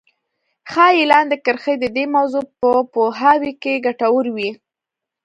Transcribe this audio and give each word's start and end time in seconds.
ښايي 0.71 1.03
لاندې 1.11 1.35
کرښې 1.45 1.75
د 1.79 1.85
دې 1.95 2.05
موضوع 2.15 2.43
په 2.59 2.69
پوهاوي 2.93 3.51
کې 3.61 3.83
ګټورې 3.85 4.31
وي. 4.35 4.49